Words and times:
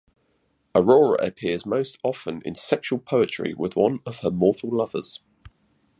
Aurora 0.73 1.23
appears 1.23 1.63
most 1.63 1.99
often 2.01 2.41
in 2.43 2.55
sexual 2.55 2.97
poetry 2.97 3.53
with 3.53 3.75
one 3.75 3.99
of 4.03 4.21
her 4.21 4.31
mortal 4.31 4.71
lovers. 4.75 5.21